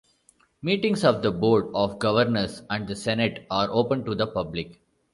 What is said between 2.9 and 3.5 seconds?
Senate